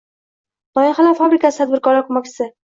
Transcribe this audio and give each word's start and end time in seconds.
“Loyihalar 0.79 1.15
fabrikasi”– 1.21 1.63
tadbirkorlar 1.63 2.11
ko‘makchising 2.11 2.55